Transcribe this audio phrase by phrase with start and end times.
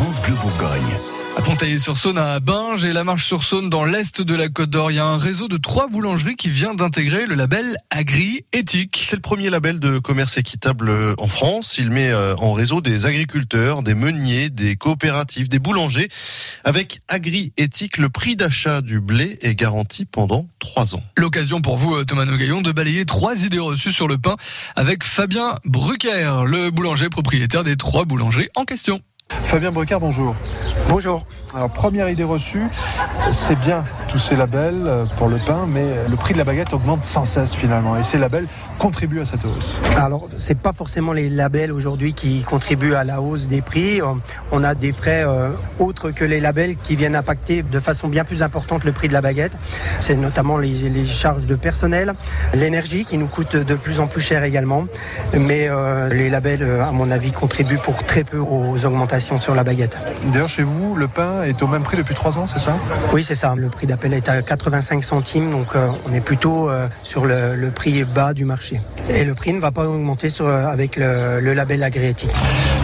[0.00, 0.96] France Bleu Bourgogne.
[1.36, 4.98] À Pontaillé-sur-Saône, à Binge et la Marche-sur-Saône dans l'est de la Côte d'Or, il y
[4.98, 9.02] a un réseau de trois boulangeries qui vient d'intégrer le label Agri Éthique.
[9.04, 11.76] C'est le premier label de commerce équitable en France.
[11.76, 16.08] Il met euh, en réseau des agriculteurs, des meuniers, des coopératives, des boulangers.
[16.64, 21.02] Avec Agri Éthique, le prix d'achat du blé est garanti pendant trois ans.
[21.18, 24.36] L'occasion pour vous, Thomas Nogaillon, de balayer trois idées reçues sur le pain
[24.76, 29.02] avec Fabien Brucker, le boulanger propriétaire des trois boulangeries en question.
[29.44, 30.34] Fabien Brocard, bonjour.
[30.88, 31.24] Bonjour.
[31.52, 32.62] Alors, première idée reçue,
[33.32, 36.72] c'est bien tous ces labels euh, pour le pain, mais le prix de la baguette
[36.72, 37.96] augmente sans cesse finalement.
[37.96, 38.46] Et ces labels
[38.78, 39.80] contribuent à cette hausse.
[39.96, 44.00] Alors, c'est pas forcément les labels aujourd'hui qui contribuent à la hausse des prix.
[44.52, 45.50] On a des frais euh,
[45.80, 49.12] autres que les labels qui viennent impacter de façon bien plus importante le prix de
[49.12, 49.56] la baguette.
[49.98, 52.14] C'est notamment les, les, charges de personnel,
[52.54, 54.84] l'énergie qui nous coûte de plus en plus cher également.
[55.36, 59.64] Mais euh, les labels, à mon avis, contribuent pour très peu aux augmentations sur la
[59.64, 59.96] baguette.
[60.32, 62.76] D'ailleurs, chez vous, le pain est au même prix depuis trois ans, c'est ça?
[63.12, 63.54] Oui, c'est ça.
[63.56, 67.70] Le prix d'appel est à 85 centimes, donc euh, on est plutôt euh, sur le,
[67.74, 68.80] prix bas du marché.
[69.08, 72.30] Et le prix ne va pas augmenter euh, avec le, label agréatique.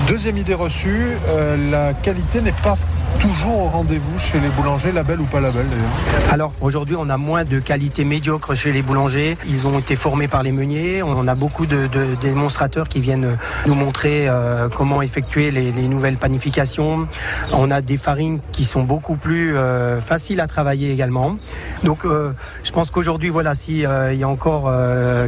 [0.09, 2.77] Deuxième idée reçue, euh, la qualité n'est pas
[3.19, 7.17] toujours au rendez-vous chez les boulangers, label ou pas label d'ailleurs Alors aujourd'hui on a
[7.17, 9.37] moins de qualité médiocre chez les boulangers.
[9.49, 11.03] Ils ont été formés par les meuniers.
[11.03, 11.89] On a beaucoup de,
[12.21, 17.09] démonstrateurs qui viennent nous montrer euh, comment effectuer les, les, nouvelles panifications.
[17.53, 21.37] On a des farines qui sont beaucoup plus euh, faciles à travailler également.
[21.83, 24.73] Donc je pense qu'aujourd'hui voilà si euh, il y a encore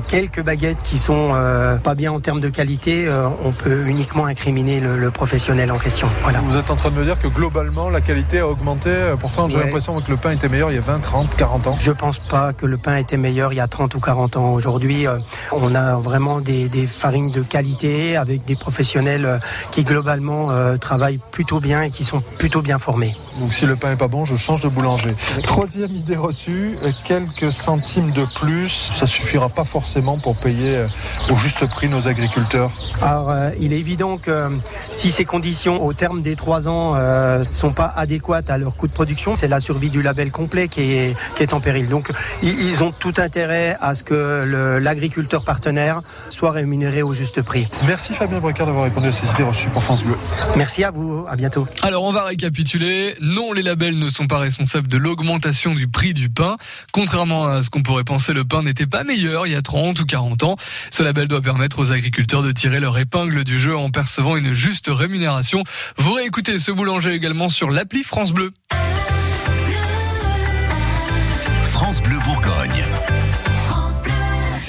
[0.06, 1.34] quelques baguettes qui sont
[1.82, 3.08] pas bien en termes de qualité,
[3.44, 6.08] on peut uniquement incriminer le, le, professionnel en question.
[6.22, 6.40] Voilà.
[6.40, 8.90] Vous êtes en train de me dire que globalement la qualité a augmenté.
[9.18, 9.64] Pourtant, j'ai ouais.
[9.64, 11.76] l'impression que le pain était meilleur il y a 20, 30, 40 ans.
[11.80, 14.52] Je pense pas que le pain était meilleur il y a 30 ou 40 ans.
[14.52, 15.18] Aujourd'hui, euh,
[15.52, 19.38] on a vraiment des, des, farines de qualité avec des professionnels euh,
[19.72, 23.14] qui globalement euh, travaillent plutôt bien et qui sont plutôt bien formés.
[23.40, 25.14] Donc si le pain est pas bon, je change de boulanger.
[25.44, 30.84] Troisième idée reçue, quelques centimes de plus, ça suffira pas forcément pour payer
[31.30, 32.70] au juste prix nos agriculteurs.
[33.00, 34.57] Alors, il est évident que
[34.90, 38.76] si ces conditions au terme des trois ans ne euh, sont pas adéquates à leur
[38.76, 41.88] coût de production, c'est la survie du label complet qui est, qui est en péril.
[41.88, 42.10] Donc
[42.42, 47.66] ils ont tout intérêt à ce que l'agriculteur partenaire soit rémunéré au juste prix.
[47.86, 50.16] Merci Fabien Brocard d'avoir répondu à ces idées reçues pour France Bleu.
[50.56, 51.66] Merci à vous, à bientôt.
[51.82, 53.14] Alors on va récapituler.
[53.20, 56.56] Non, les labels ne sont pas responsables de l'augmentation du prix du pain.
[56.92, 60.00] Contrairement à ce qu'on pourrait penser, le pain n'était pas meilleur il y a 30
[60.00, 60.56] ou 40 ans.
[60.90, 64.47] Ce label doit permettre aux agriculteurs de tirer leur épingle du jeu en percevant une
[64.52, 65.62] juste rémunération.
[65.96, 68.52] Vous réécoutez ce boulanger également sur l'appli France Bleu.